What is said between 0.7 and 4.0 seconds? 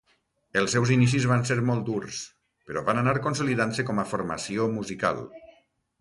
seus inicis van ser molt durs, però van anar consolidant-se